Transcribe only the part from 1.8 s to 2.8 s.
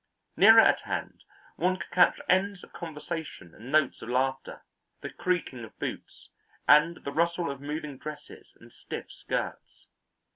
catch ends of